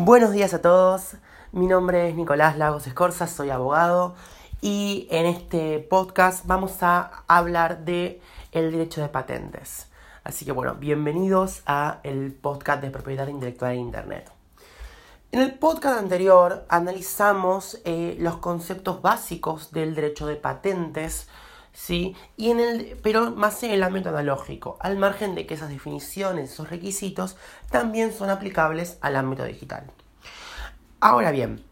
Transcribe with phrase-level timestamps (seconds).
[0.00, 1.16] Buenos días a todos,
[1.50, 4.14] mi nombre es Nicolás Lagos Escorza, soy abogado
[4.60, 8.22] y en este podcast vamos a hablar de
[8.52, 9.88] el derecho de patentes.
[10.22, 14.30] Así que bueno, bienvenidos a el podcast de propiedad intelectual en Internet.
[15.32, 21.26] En el podcast anterior analizamos eh, los conceptos básicos del derecho de patentes,
[21.78, 22.16] ¿sí?
[22.36, 26.50] Y en el, pero más en el ámbito analógico, al margen de que esas definiciones,
[26.50, 27.36] esos requisitos,
[27.70, 29.84] también son aplicables al ámbito digital.
[30.98, 31.64] Ahora bien,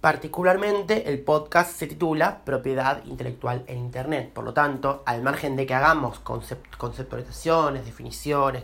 [0.00, 4.32] particularmente el podcast se titula Propiedad Intelectual en Internet.
[4.32, 8.62] Por lo tanto, al margen de que hagamos conceptualizaciones, definiciones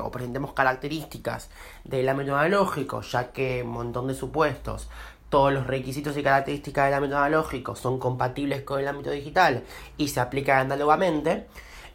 [0.00, 1.50] o presentemos características
[1.82, 4.88] del ámbito analógico, ya que un montón de supuestos
[5.28, 9.64] todos los requisitos y características del ámbito analógico son compatibles con el ámbito digital
[9.96, 11.46] y se aplican análogamente,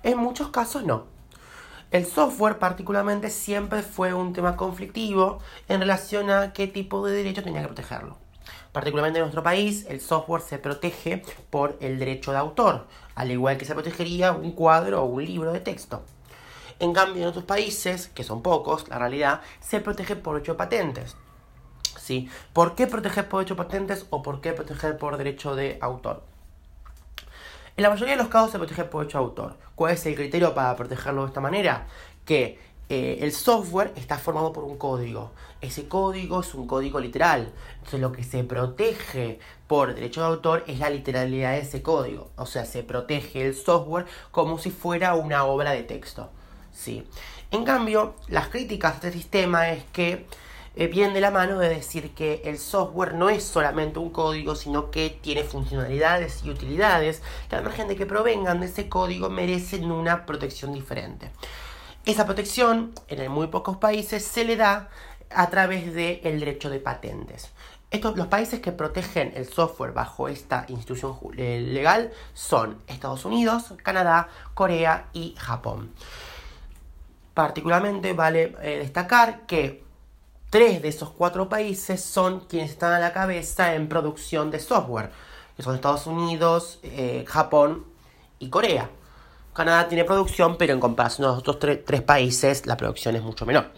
[0.03, 1.05] en muchos casos no.
[1.91, 7.43] El software particularmente siempre fue un tema conflictivo en relación a qué tipo de derecho
[7.43, 8.17] tenía que protegerlo.
[8.71, 13.57] Particularmente en nuestro país, el software se protege por el derecho de autor, al igual
[13.57, 16.03] que se protegería un cuadro o un libro de texto.
[16.79, 21.17] En cambio, en otros países, que son pocos, la realidad, se protege por de patentes.
[22.53, 26.23] ¿Por qué proteger por derecho de patentes o por qué proteger por derecho de autor?
[27.77, 29.57] En la mayoría de los casos se protege por derecho de autor.
[29.75, 31.87] ¿Cuál es el criterio para protegerlo de esta manera?
[32.25, 35.31] Que eh, el software está formado por un código.
[35.61, 37.53] Ese código es un código literal.
[37.75, 42.31] Entonces lo que se protege por derecho de autor es la literalidad de ese código.
[42.35, 46.29] O sea, se protege el software como si fuera una obra de texto.
[46.73, 47.07] ¿sí?
[47.51, 50.25] En cambio, las críticas de este sistema es que
[50.75, 54.89] eh, de la mano de decir que el software no es solamente un código, sino
[54.91, 59.91] que tiene funcionalidades y utilidades que al margen de que provengan de ese código merecen
[59.91, 61.31] una protección diferente.
[62.05, 64.89] Esa protección en muy pocos países se le da
[65.29, 67.51] a través del derecho de patentes.
[67.91, 73.73] Estos, los países que protegen el software bajo esta institución eh, legal son Estados Unidos,
[73.83, 75.91] Canadá, Corea y Japón.
[77.33, 79.83] Particularmente vale eh, destacar que
[80.51, 85.09] Tres de esos cuatro países son quienes están a la cabeza en producción de software,
[85.55, 87.85] que son Estados Unidos, eh, Japón
[88.37, 88.89] y Corea.
[89.53, 93.45] Canadá tiene producción, pero en comparación a los otros tres países, la producción es mucho
[93.45, 93.71] menor.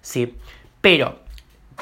[0.00, 0.38] ¿sí?
[0.80, 1.18] Pero,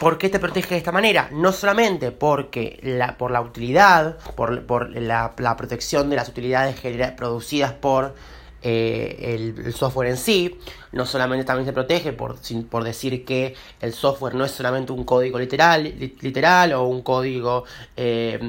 [0.01, 1.29] ¿por qué te protege de esta manera?
[1.31, 6.75] No solamente porque la, por la utilidad, por, la, la, protección de las utilidades
[7.13, 8.17] producidas por
[8.67, 10.59] eh, el, software en sí.
[10.93, 12.39] No solamente también se protege por,
[12.71, 15.85] por decir que el software no es solamente un código literal,
[16.21, 17.65] literal o un código
[17.97, 18.41] eh,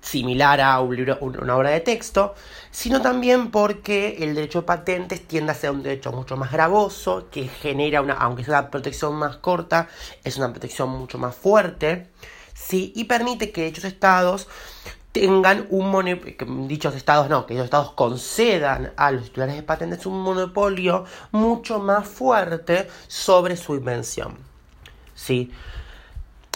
[0.00, 2.34] similar a una obra de texto,
[2.72, 7.28] sino también porque el derecho de patentes tiende a ser un derecho mucho más gravoso,
[7.30, 9.88] que genera una, aunque sea una protección más corta,
[10.24, 12.08] es una protección mucho más fuerte,
[12.52, 12.92] ¿sí?
[12.96, 14.48] y permite que dichos estados
[15.12, 20.06] tengan un monopolio, dichos estados no, que los estados concedan a los titulares de patentes
[20.06, 24.36] un monopolio mucho más fuerte sobre su invención.
[25.14, 25.52] ¿Sí?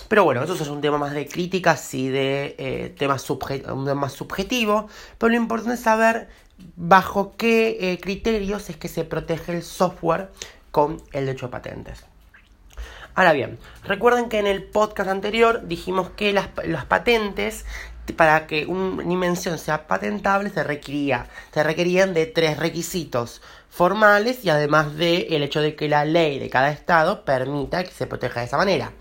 [0.08, 4.12] Pero bueno, eso es un tema más de críticas y de eh, temas un más
[4.12, 4.88] subjetivo,
[5.18, 6.28] pero lo importante es saber
[6.76, 10.30] bajo qué eh, criterios es que se protege el software
[10.70, 12.04] con el derecho de patentes.
[13.14, 17.64] Ahora bien, recuerden que en el podcast anterior dijimos que las, las patentes
[18.14, 24.50] para que una invención sea patentable se requería, se requerían de tres requisitos formales y
[24.50, 28.40] además de el hecho de que la ley de cada estado permita que se proteja
[28.40, 28.92] de esa manera.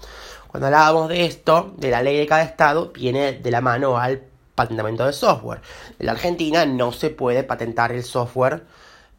[0.47, 4.23] Cuando hablábamos de esto, de la ley de cada estado, viene de la mano al
[4.55, 5.61] patentamiento de software.
[5.99, 8.65] En la Argentina no se puede patentar el software,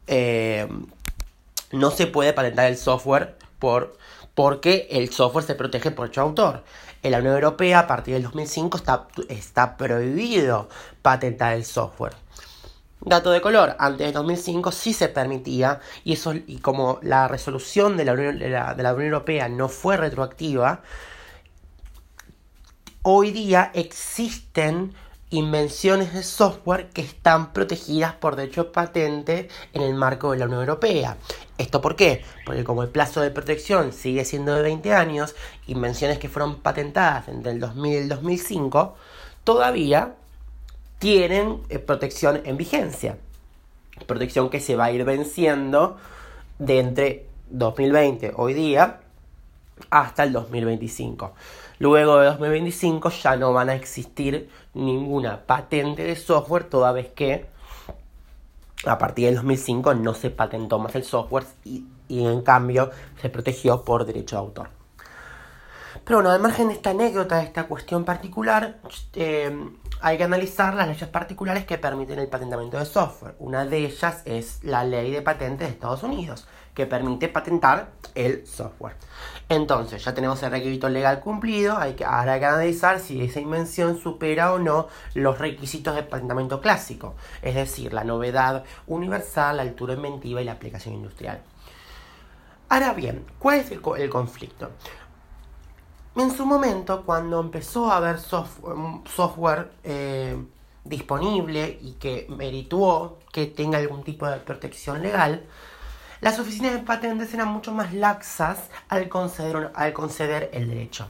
[0.07, 0.67] eh,
[1.71, 3.97] no se puede patentar el software por,
[4.37, 6.63] porque el software se protege por hecho autor.
[7.01, 10.69] En la Unión Europea, a partir del 2005, está, está prohibido
[11.01, 12.13] patentar el software.
[13.01, 17.97] Dato de color, antes del 2005 sí se permitía y, eso, y como la resolución
[17.97, 20.83] de la, Unión, de la, Unión Europea no fue retroactiva,
[23.01, 24.93] hoy día existen
[25.29, 30.61] invenciones de software que están protegidas por derecho patente en el marco de la Unión
[30.61, 31.17] Europea.
[31.57, 32.23] ¿Esto por qué?
[32.45, 35.35] Porque como el plazo de protección sigue siendo de 20 años,
[35.67, 38.95] invenciones que fueron patentadas entre el 2000 y el 2005
[39.43, 40.15] todavía
[40.99, 43.17] tienen eh, protección en vigencia.
[44.05, 45.97] Protección que se va a ir venciendo
[46.59, 49.01] de entre 2020, hoy día,
[49.89, 51.33] hasta el 2025.
[51.79, 57.45] Luego de 2025 ya no van a existir ninguna patente de software, toda vez que
[58.85, 62.89] a partir del 2005 no se patentó más el software y, en cambio
[63.21, 64.69] se protegió por derecho de autor.
[66.03, 68.77] Pero bueno, al margen de esta anécdota, de esta cuestión particular,
[69.13, 69.69] eh,
[69.99, 73.35] hay que analizar las leyes particulares que permiten el patentamiento de software.
[73.39, 76.47] Una de ellas es la ley de patentes de Estados Unidos,
[76.77, 78.93] que permite patentar el software.
[79.49, 83.39] Entonces, ya tenemos el requisito legal cumplido, hay que, ahora hay que analizar si esa
[83.39, 89.63] invención supera o no los requisitos de patentamiento clásico, es decir, la novedad universal, la
[89.63, 91.41] altura inventiva y la aplicación industrial.
[92.69, 94.69] Ahora bien, ¿cuál es el, conflicto?
[96.15, 100.37] En su momento, cuando empezó a haber software, eh,
[100.83, 105.43] disponible y que merituó que tenga algún tipo de protección legal,
[106.21, 111.07] las oficinas de patentes eran mucho más laxas al conceder, el derecho.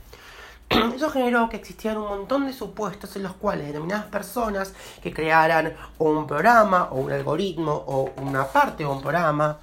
[0.95, 5.75] Eso generó que existieran un montón de supuestos en los cuales determinadas personas que crearan
[5.97, 9.59] un programa o un algoritmo o una parte de un programa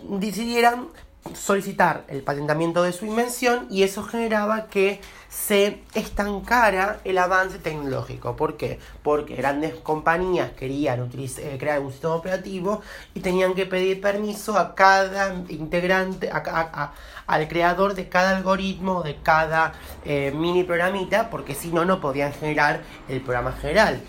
[0.00, 0.88] decidieran
[1.34, 8.34] solicitar el patentamiento de su invención y eso generaba que se estancara el avance tecnológico.
[8.34, 8.78] ¿Por qué?
[9.02, 12.80] Porque grandes compañías querían eh, crear un sistema operativo
[13.14, 19.74] y tenían que pedir permiso a cada integrante, al creador de cada algoritmo, de cada
[20.04, 24.00] eh, mini programita, porque si no, no podían generar el programa general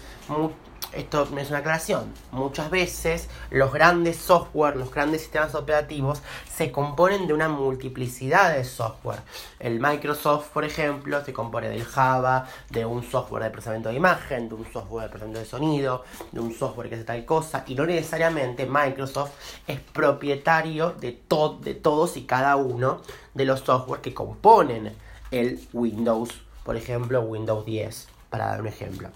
[0.94, 6.22] esto es una aclaración, muchas veces los grandes software, los grandes sistemas operativos
[6.52, 9.20] se componen de una multiplicidad de software.
[9.60, 14.50] El Microsoft, por ejemplo, se compone del Java, de un software de procesamiento de imagen,
[14.50, 17.76] de un software de procesamiento de sonido, de un software que hace tal cosa, y
[17.76, 19.32] no necesariamente Microsoft
[19.68, 21.20] es propietario de,
[21.62, 23.02] de todos y cada uno
[23.34, 24.96] de los software que componen
[25.32, 29.10] el Windows, por ejemplo, Windows 10, para dar un ejemplo.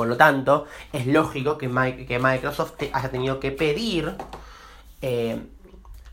[0.00, 0.64] Por lo tanto,
[0.94, 4.16] es lógico que, Microsoft haya tenido que pedir
[5.02, 5.46] eh,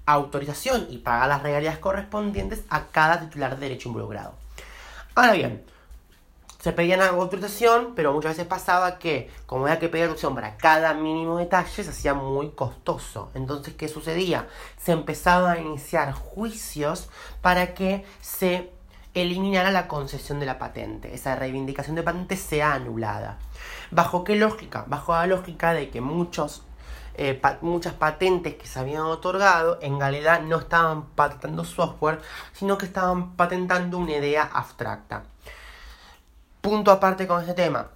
[0.06, 4.34] autorización y pagar las regalías correspondientes a cada titular de derecho involucrado.
[5.16, 5.64] Ahora bien,
[6.60, 10.94] se pedían autorización, pero muchas veces pasaba que, como había que pedir autorización para cada
[10.94, 13.32] mínimo detalle, se hacía muy costoso.
[13.36, 14.50] Entonces, ¿qué sucedía?
[14.78, 17.08] Se empezaban a iniciar juicios
[17.42, 18.70] para que se
[19.22, 23.38] eliminara la concesión de la patente, esa reivindicación de patente sea anulada.
[23.92, 24.86] ¿Bajo qué lógica?
[24.88, 26.64] Bajo la lógica de que muchos,
[27.16, 32.22] eh, muchas patentes que se habían otorgado en realidad no estaban patentando software,
[32.54, 35.24] sino que estaban patentando una idea abstracta.
[36.62, 37.90] Punto aparte con este tema.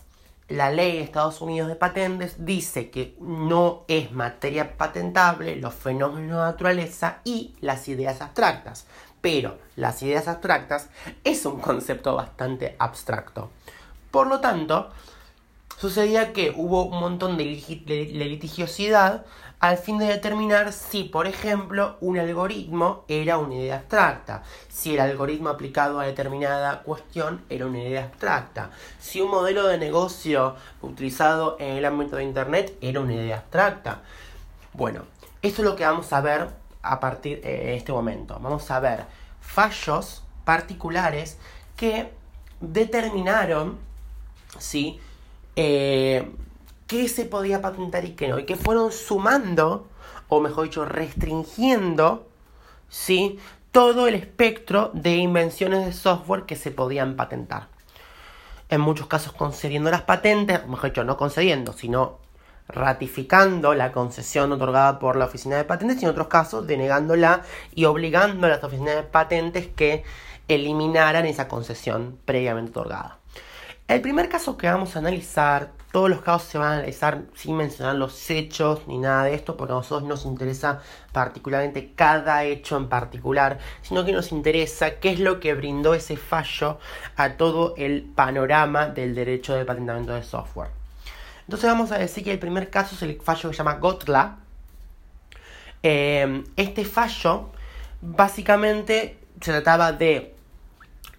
[0.47, 6.37] La ley de Estados Unidos de patentes dice que no es materia patentable los fenómenos
[6.37, 8.85] de naturaleza y las ideas abstractas
[9.21, 10.89] pero las ideas abstractas
[11.23, 13.49] es un concepto bastante abstracto.
[14.09, 14.89] Por lo tanto,
[15.77, 19.25] sucedía que hubo un montón de, litigiosidad
[19.59, 24.99] al fin de determinar si, por ejemplo, un algoritmo era una idea abstracta, si el
[24.99, 31.57] algoritmo aplicado a determinada cuestión era una idea abstracta, si un modelo de negocio utilizado
[31.59, 34.01] en el ámbito de Internet era una idea abstracta.
[34.73, 35.03] Bueno,
[35.43, 38.39] eso es lo que vamos a ver a partir de este momento.
[38.39, 39.05] Vamos a ver
[39.39, 41.37] fallos particulares
[41.75, 42.11] que
[42.59, 43.77] determinaron
[44.59, 44.99] ¿sí?
[45.55, 46.31] Eh,
[46.87, 49.87] qué se podía patentar y qué no, y que fueron sumando,
[50.27, 52.27] o mejor dicho, restringiendo
[52.89, 53.39] ¿sí?
[53.71, 57.67] todo el espectro de invenciones de software que se podían patentar.
[58.69, 62.19] En muchos casos concediendo las patentes, mejor dicho, no concediendo, sino
[62.73, 67.41] ratificando la concesión otorgada por la Oficina de Patentes y en otros casos denegándola
[67.73, 70.03] y obligando a las oficinas de patentes que
[70.47, 73.21] eliminaran esa concesión previamente otorgada.
[73.87, 77.57] El primer caso que vamos a analizar, todos los casos se van a analizar sin
[77.57, 80.79] mencionar los hechos ni nada de esto, porque a nosotros nos interesa
[81.11, 86.15] particularmente cada hecho en particular, sino que nos interesa qué es lo que brindó ese
[86.15, 86.79] fallo
[87.17, 90.80] a todo el panorama del derecho de patentamiento de software.
[91.51, 94.37] Entonces vamos a decir que el primer caso es el fallo que se llama Gotla.
[95.83, 97.49] Eh, este fallo
[97.99, 100.33] básicamente se trataba de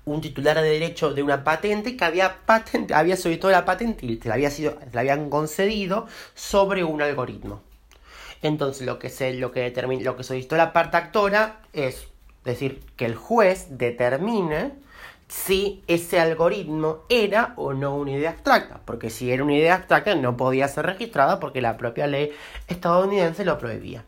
[0.06, 4.18] un titular de derecho de una patente que había, patente, había solicitado la patente y
[4.18, 7.60] le, había sido, le habían concedido sobre un algoritmo.
[8.40, 9.70] Entonces lo que, se, lo que,
[10.00, 12.06] lo que solicitó la parte actora es
[12.42, 14.72] decir que el juez determine
[15.32, 20.14] si ese algoritmo era o no una idea abstracta, porque si era una idea abstracta
[20.14, 22.32] no podía ser registrada porque la propia ley
[22.68, 24.04] estadounidense lo prohibía.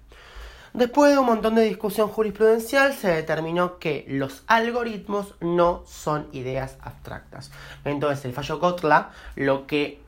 [0.75, 6.77] Después de un montón de discusión jurisprudencial se determinó que los algoritmos no son ideas
[6.83, 7.51] abstractas.
[7.85, 10.04] Entonces el fallo Kotla lo que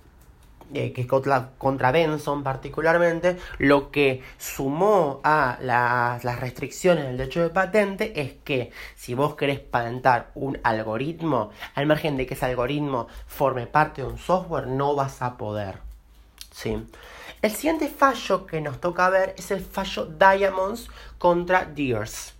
[0.75, 7.51] eh, que contra, contra Benson particularmente, lo que sumó a las restricciones del derecho de
[7.51, 13.07] patente es que si vos querés patentar un algoritmo, al margen de que ese algoritmo
[13.27, 15.79] forme parte de un software, no vas a poder.
[16.51, 16.77] ¿sí?
[17.43, 22.35] El siguiente fallo que nos toca ver es el fallo Diamonds contra Deers.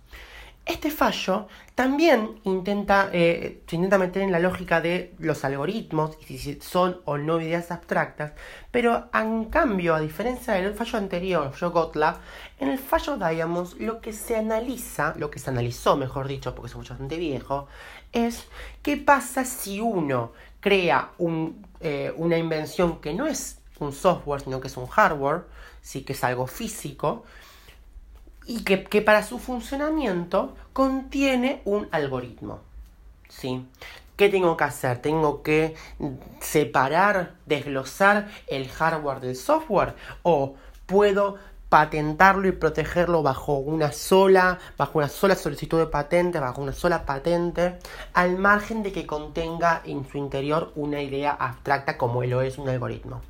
[0.65, 6.39] Este fallo también intenta, eh, se intenta meter en la lógica de los algoritmos y
[6.39, 8.31] si son o no ideas abstractas,
[8.71, 12.19] pero en cambio, a diferencia del fallo anterior, fallo Gottla,
[12.59, 16.69] en el fallo Diamonds lo que se analiza, lo que se analizó, mejor dicho, porque
[16.69, 17.67] es un bastante viejo,
[18.11, 18.47] es
[18.81, 21.11] qué pasa si uno crea
[21.81, 25.43] eh, una invención que no es un software, sino que es un hardware,
[25.83, 27.23] sí que es algo físico,
[28.47, 32.61] y que, para su funcionamiento contiene un algoritmo.
[33.29, 33.65] ¿Sí?
[34.15, 34.99] ¿Qué tengo que hacer?
[34.99, 35.75] Tengo que
[36.39, 40.55] separar, desglosar el hardware del software o
[40.87, 41.35] puedo
[41.69, 47.05] patentarlo y protegerlo bajo una sola, bajo una sola solicitud de patente, bajo una sola
[47.05, 47.77] patente,
[48.13, 52.69] al margen de que contenga en su interior una idea abstracta como lo es un
[52.69, 53.21] algoritmo.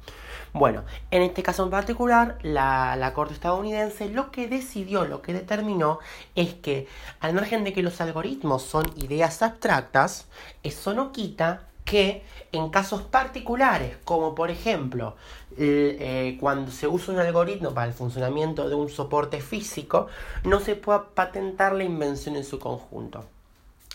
[0.58, 6.00] Bueno, en este caso en particular, la, Corte estadounidense lo que decidió, lo que determinó,
[6.34, 6.88] es que
[7.20, 10.26] al margen de que los algoritmos son ideas abstractas,
[10.64, 15.16] eso no quita que en casos particulares, como por ejemplo
[15.58, 20.08] eh, cuando se usa un algoritmo para el funcionamiento de un soporte físico,
[20.44, 23.26] no se pueda patentar la invención en su conjunto.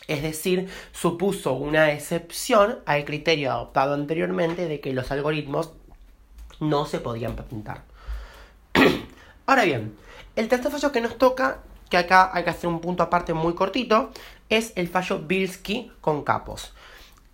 [0.09, 5.73] Es decir, supuso una excepción al criterio adoptado anteriormente de que los algoritmos
[6.63, 7.83] no se podían patentar.
[9.47, 9.95] Ahora bien,
[10.37, 11.59] el tercer fallo que nos toca,
[11.91, 14.11] que acá hay que hacer un punto aparte muy cortito,
[14.49, 16.73] es el fallo Bilski con capos.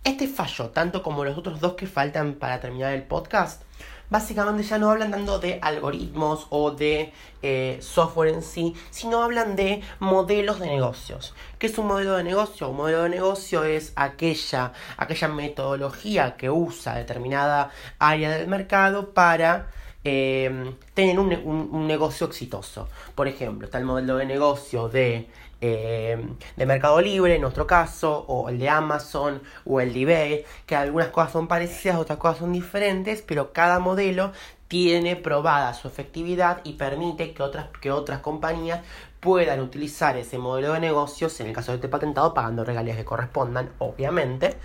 [0.03, 3.63] Este fallo, tanto como los otros dos que faltan para terminar el podcast,
[4.09, 9.57] básicamente ya no hablan tanto de algoritmos o de eh, software en sí, sino hablan
[9.57, 11.35] de modelos de negocios.
[11.57, 12.69] ¿Qué es un modelo de negocio?
[12.69, 19.69] Un modelo de negocio es aquella, aquella metodología que usa determinada área del mercado para
[20.05, 22.87] eh, tener un, un, negocio exitoso.
[23.15, 25.27] Por ejemplo, está el modelo de negocio de
[25.61, 26.17] eh,
[26.55, 30.75] de Mercado Libre, en nuestro caso, o el de Amazon o el de eBay, que
[30.75, 34.31] algunas cosas son parecidas, otras cosas son diferentes, pero cada modelo
[34.67, 38.81] tiene probada su efectividad y permite que otras, que otras compañías
[39.19, 43.05] puedan utilizar ese modelo de negocios, en el caso de este patentado, pagando regalías que
[43.05, 44.55] correspondan, obviamente,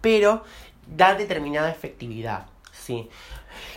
[0.00, 0.44] pero
[0.86, 2.46] da determinada efectividad.
[2.72, 3.08] ¿sí?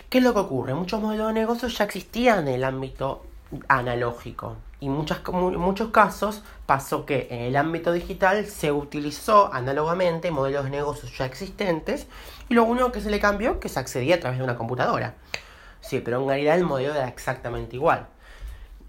[0.08, 0.74] ¿Qué es lo que ocurre?
[0.74, 3.24] Muchos modelos de negocios ya existían en el ámbito
[3.68, 4.56] analógico.
[4.84, 10.70] Y muchas, muchos casos pasó que en el ámbito digital se utilizó análogamente modelos de
[10.72, 12.06] negocios ya existentes
[12.50, 15.14] y lo único que se le cambió que se accedía a través de una computadora.
[15.80, 18.08] Sí, pero en realidad el modelo era exactamente igual.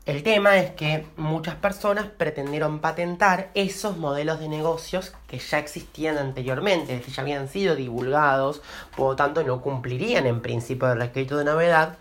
[0.06, 6.18] El tema es que muchas personas pretendieron patentar esos modelos de negocios que ya existían
[6.18, 8.62] anteriormente, que ya habían sido divulgados,
[8.98, 11.98] por lo tanto no cumplirían en principio del requisito de novedad,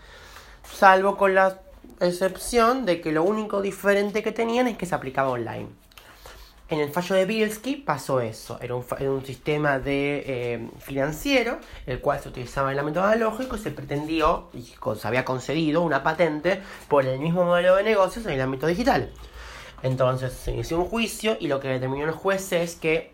[0.69, 1.55] salvo con las
[1.99, 5.67] excepción de que lo único diferente que tenían es que se aplicaba online.
[6.67, 11.99] En el fallo de Bilski pasó eso, era un, un sistema de eh, financiero, el
[12.01, 16.01] cual se utilizaba en el ámbito analógico y se pretendió y se había concedido una
[16.01, 19.11] patente por el mismo modelo de negocios en el ámbito digital.
[19.83, 23.13] Entonces se inició un juicio y lo que determinó el juez es que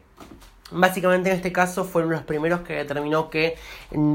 [0.72, 3.58] Básicamente en este caso fueron los primeros que determinó que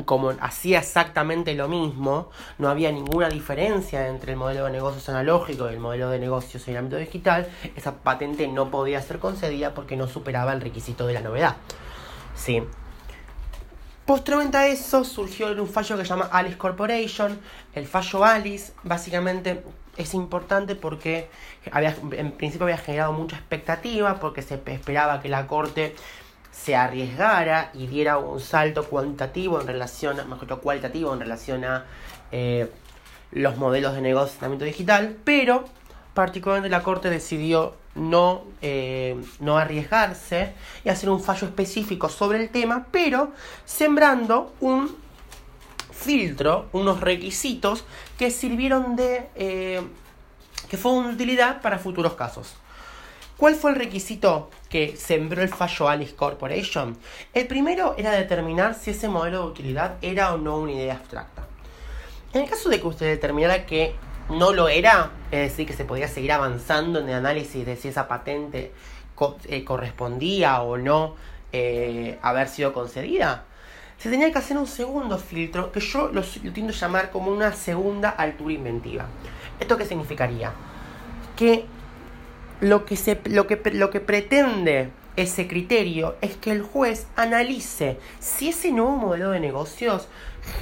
[0.07, 5.71] como hacía exactamente lo mismo, no había ninguna diferencia entre el modelo de negocios analógico
[5.71, 9.75] y el modelo de negocios en el ámbito digital, esa patente no podía ser concedida
[9.75, 11.57] porque no superaba el requisito de la novedad.
[12.35, 12.63] Sí.
[14.07, 17.41] Posteriormente a eso surgió un fallo que se llama Alice Corporation.
[17.75, 19.65] El fallo Alice básicamente
[19.97, 21.29] es importante porque
[21.73, 25.97] había, en principio había generado mucha expectativa porque se esperaba que la corte
[26.65, 31.85] se arriesgara y diera un salto cuantitativo en relación, mejor cualitativo en relación a
[32.33, 32.71] eh,
[33.31, 35.65] los modelos de negocio ámbito digital, pero
[36.15, 42.49] particularmente la Corte decidió no, eh, no arriesgarse y hacer un fallo específico sobre el
[42.49, 43.33] tema, pero
[43.65, 44.97] sembrando un
[45.93, 47.85] filtro, unos requisitos
[48.19, 49.29] que sirvieron de...
[49.35, 49.83] Eh,
[50.69, 52.57] que fue utilidad para futuros casos.
[53.37, 56.97] ¿Cuál fue el requisito que sembró el fallo Alice Corporation?
[57.35, 61.47] El primero era determinar si ese modelo de utilidad era o no una idea abstracta.
[62.33, 63.95] En el caso de que usted determinara que
[64.31, 67.89] no lo era, es decir, que se podía seguir avanzando en el análisis de si
[67.89, 68.73] esa patente
[69.49, 71.15] eh, correspondía o no
[71.53, 73.45] eh, haber sido concedida,
[73.99, 77.31] se tenía que hacer un segundo filtro que yo lo, lo tiendo a llamar como
[77.31, 79.05] una segunda altura inventiva.
[79.61, 80.53] ¿Esto qué significaría?
[81.37, 81.67] Que
[82.61, 87.99] lo que, se, lo que, lo que pretende ese criterio es que el juez analice
[88.21, 90.09] si ese nuevo modelo de negocios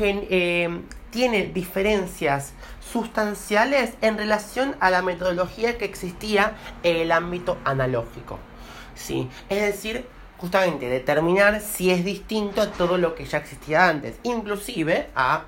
[0.01, 8.39] eh, tiene diferencias sustanciales en relación a la metodología que existía en el ámbito analógico.
[8.95, 9.29] ¿sí?
[9.49, 10.07] Es decir,
[10.39, 15.45] justamente determinar si es distinto a todo lo que ya existía antes, inclusive a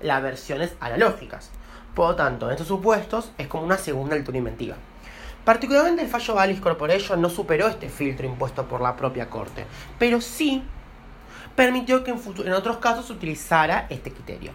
[0.00, 1.50] las versiones analógicas.
[1.94, 4.76] Por lo tanto, en estos supuestos es como una segunda altura inventiva.
[5.48, 9.64] Particularmente el fallo Alice Corporation no superó este filtro impuesto por la propia Corte,
[9.98, 10.62] pero sí
[11.56, 14.52] permitió que en, en otros casos se utilizara este criterio.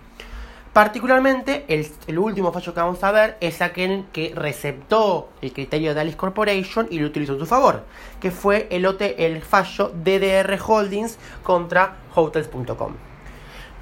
[0.71, 6.01] Particularmente, el, último fallo que vamos a ver es aquel que receptó el criterio de
[6.01, 7.85] Alice Corporation y lo utilizó en su favor,
[8.21, 13.12] que fue el, el fallo DDR Holdings contra Hotels.com.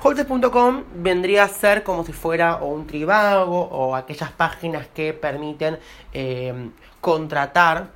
[0.03, 5.77] Hotels.com vendría a ser como si fuera o un tribago o aquellas páginas que permiten
[6.11, 7.89] eh, contratar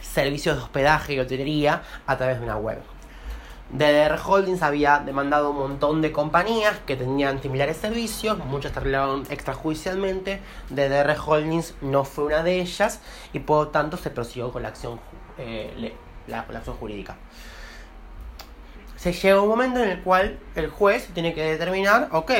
[0.00, 2.78] servicios de hospedaje y hotelería a través de una web.
[3.70, 9.24] DDR Holdings había demandado un montón de compañías que tenían similares servicios, muchas se arreglaron
[9.28, 13.00] extrajudicialmente, DDR Holdings no fue una de ellas
[13.32, 15.00] y por lo tanto se prosiguió con la acción,
[15.38, 15.92] eh,
[16.28, 17.16] la, acción jurídica.
[19.04, 22.30] Se llega un momento en el cual el juez tiene que determinar, ok,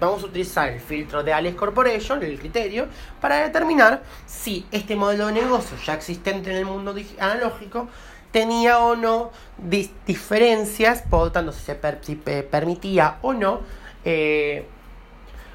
[0.00, 2.88] vamos a utilizar el filtro de Alice Corporation, el criterio,
[3.20, 7.86] para determinar si este modelo de negocio ya existente en el mundo analógico
[8.32, 9.30] tenía o no
[10.04, 13.60] diferencias, por lo tanto, si se permitía o no
[14.04, 14.66] eh,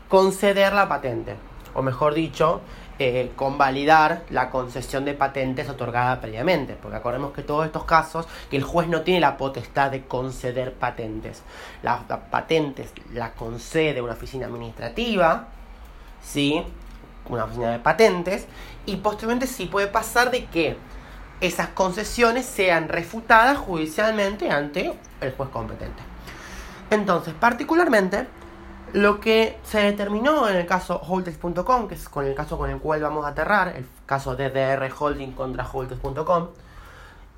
[0.08, 1.36] conceder la patente,
[1.74, 2.62] o mejor dicho,
[3.00, 8.58] eh, convalidar la concesión de patentes otorgada previamente, porque acordemos que todos estos casos, que
[8.58, 11.42] el juez no tiene la potestad de conceder patentes,
[11.82, 15.48] las, patentes las concede una oficina administrativa,
[16.24, 16.64] ¿sí?
[17.30, 18.46] una oficina de patentes,
[18.86, 20.78] y posteriormente sí puede pasar de que
[21.40, 26.04] esas concesiones sean refutadas judicialmente ante el juez competente.
[26.92, 28.28] Entonces, particularmente,
[28.94, 32.80] lo que se determinó en el caso Holdings.com, que es con el caso con el
[32.80, 36.50] cual vamos a aterrar, el caso de DR Holding contra Holdings.com,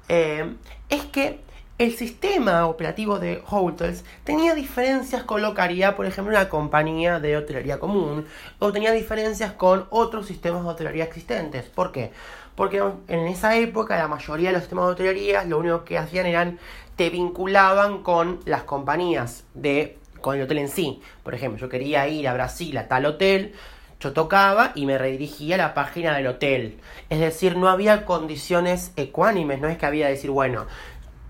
[0.09, 0.55] eh,
[0.89, 1.41] es que
[1.79, 7.19] el sistema operativo de hotels tenía diferencias con lo que haría, por ejemplo, una compañía
[7.19, 8.25] de hotelería común,
[8.59, 11.65] o tenía diferencias con otros sistemas de hotelería existentes.
[11.65, 12.11] ¿Por qué?
[12.55, 16.27] Porque en esa época la mayoría de los sistemas de hotelería lo único que hacían
[16.27, 16.59] eran
[16.95, 21.01] te vinculaban con las compañías de con el hotel en sí.
[21.21, 23.53] Por ejemplo, yo quería ir a Brasil a tal hotel,
[23.99, 26.79] yo tocaba y me redirigía a la página del hotel.
[27.11, 30.65] Es decir, no había condiciones ecuánimes, no es que había decir, bueno,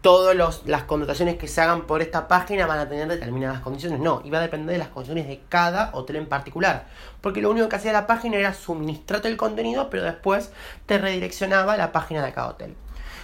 [0.02, 4.00] todas las connotaciones que se hagan por esta página van a tener determinadas condiciones.
[4.00, 6.88] No, iba a depender de las condiciones de cada hotel en particular.
[7.22, 10.52] Porque lo único que hacía la página era suministrarte el contenido, pero después
[10.86, 12.76] te redireccionaba a la página de cada hotel.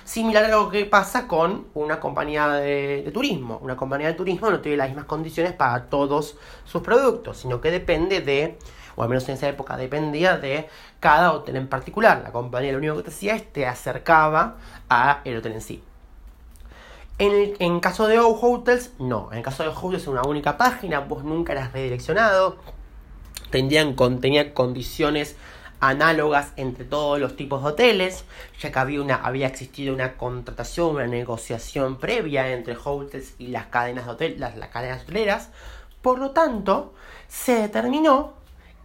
[0.10, 3.60] Similar a lo que pasa con una compañía de, turismo.
[3.62, 7.70] Una compañía de turismo no tiene las mismas condiciones para todos sus productos, sino que
[7.70, 8.58] depende de,
[8.96, 10.68] o al menos en esa época dependía de
[11.00, 12.22] cada hotel en particular.
[12.24, 14.56] La compañía lo único que te hacía es te acercaba
[14.90, 15.84] a el hotel en sí.
[17.20, 19.30] En el en caso de O Hotels, no.
[19.32, 22.58] En el caso de Hotels es una única página, vos nunca eras redireccionado.
[23.52, 23.94] Tenía
[24.56, 25.36] condiciones
[25.80, 28.26] análogas entre todos los tipos de hoteles,
[28.60, 33.68] ya que había, una, había existido una contratación, una negociación previa entre hotels y las
[33.68, 35.50] cadenas, de hotel, las, cadenas hoteleras.
[36.02, 36.94] Por lo tanto,
[37.28, 38.34] se determinó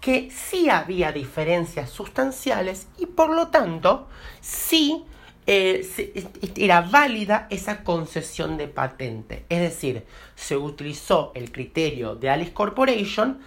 [0.01, 4.07] que sí había diferencias sustanciales y por lo tanto
[4.41, 5.05] sí
[5.47, 5.87] eh,
[6.57, 9.45] era válida esa concesión de patente.
[9.49, 10.05] Es decir,
[10.35, 13.41] se utilizó el criterio de Alice Corporation,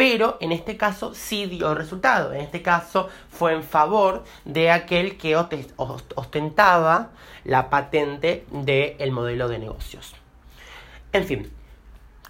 [0.00, 2.32] pero en este caso sí dio resultado.
[2.32, 7.10] En este caso fue en favor de aquel que ostentaba
[7.44, 10.14] la patente del modelo de negocios.
[11.12, 11.52] En fin,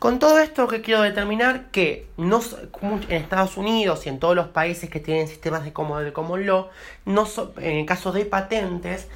[0.01, 2.41] con todo esto que quiero determinar que no,
[2.83, 6.71] en Estados Unidos y en todos los países que tienen sistemas de common, common law,
[7.05, 7.25] no
[7.59, 9.07] en el caso de patentes,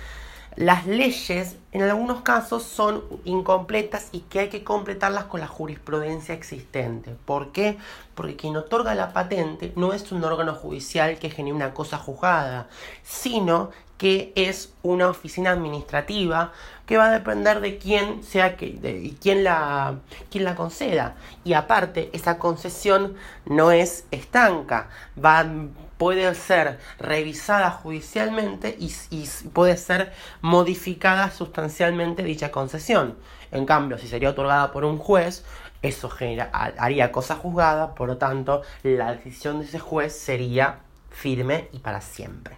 [0.56, 6.34] las leyes en algunos casos son incompletas y que hay que completarlas con la jurisprudencia
[6.34, 7.16] existente.
[7.24, 7.76] ¿Por qué?
[8.14, 12.68] Porque quien otorga la patente no es un órgano judicial que genere una cosa juzgada,
[13.02, 16.52] sino que es una oficina administrativa
[16.86, 19.96] que va a depender de quién sea que, quién la
[20.30, 21.14] quién la conceda
[21.44, 23.14] y aparte esa concesión
[23.46, 24.88] no es estanca
[25.22, 25.46] va
[25.96, 33.16] puede ser revisada judicialmente y, y, puede ser modificada sustancialmente dicha concesión.
[33.52, 35.44] En cambio, si sería otorgada por un juez,
[35.82, 40.80] eso genera, haría cosa juzgada, por lo tanto, la decisión de ese juez sería
[41.10, 42.56] firme y para siempre.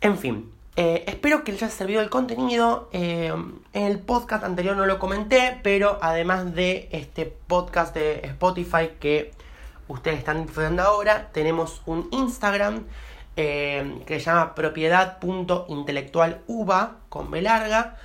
[0.00, 2.88] En fin, eh, espero que les haya servido el contenido.
[2.92, 3.32] Eh,
[3.72, 9.32] en el podcast anterior no lo comenté, pero además de este podcast de Spotify que
[9.88, 12.84] ustedes están disfrutando ahora, tenemos un Instagram
[13.36, 17.96] eh, que se llama propiedad.intelectualuva con B larga,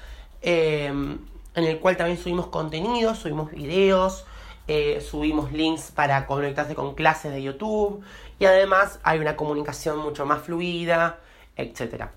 [0.42, 4.26] en el cual también subimos contenido, subimos videos,
[5.02, 8.02] subimos links para conectarse con clases de YouTube
[8.40, 11.20] y además hay una comunicación mucho más fluida,
[11.58, 12.14] etcétera.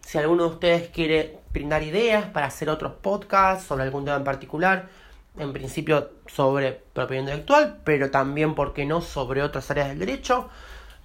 [0.00, 4.24] Si alguno de ustedes quiere brindar ideas para hacer otros podcasts sobre algún tema en
[4.24, 4.88] particular,
[5.38, 10.48] en principio sobre propiedad intelectual, pero también, ¿por qué no?, sobre otras áreas del derecho,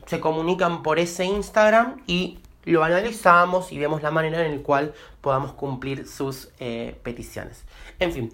[0.05, 4.93] se comunican por ese Instagram y lo analizamos y vemos la manera en la cual
[5.21, 7.63] podamos cumplir sus eh, peticiones.
[7.99, 8.31] En fin,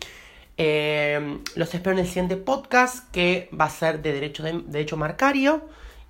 [0.57, 4.97] eh, los espero en el siguiente podcast que va a ser de derecho, de derecho
[4.97, 5.61] marcario.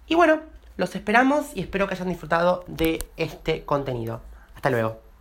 [0.07, 0.41] Y bueno,
[0.77, 4.21] los esperamos y espero que hayan disfrutado de este contenido.
[4.55, 5.12] Hasta luego.